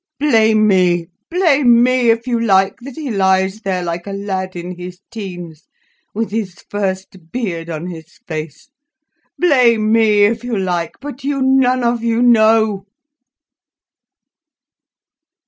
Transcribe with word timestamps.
"Blame 0.19 0.67
me, 0.67 1.09
blame 1.29 1.83
me 1.83 2.09
if 2.09 2.25
you 2.25 2.39
like, 2.39 2.77
that 2.81 2.95
he 2.95 3.11
lies 3.11 3.59
there 3.61 3.83
like 3.83 4.07
a 4.07 4.11
lad 4.13 4.55
in 4.55 4.75
his 4.75 4.99
teens, 5.11 5.67
with 6.15 6.31
his 6.31 6.55
first 6.71 7.31
beard 7.31 7.69
on 7.69 7.85
his 7.85 8.17
face. 8.27 8.71
Blame 9.37 9.91
me 9.91 10.23
if 10.23 10.43
you 10.43 10.57
like. 10.57 10.93
But 11.01 11.23
you 11.23 11.39
none 11.43 11.83
of 11.83 12.01
you 12.03 12.23
know." 12.23 12.85